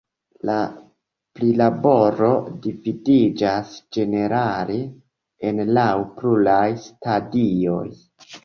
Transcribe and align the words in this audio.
La 0.49 0.53
prilaboro 1.39 2.29
dividiĝas 2.63 3.75
ĝenerale 3.99 4.81
en 5.51 5.63
laŭ 5.79 5.89
pluraj 6.19 6.67
stadioj. 6.91 7.89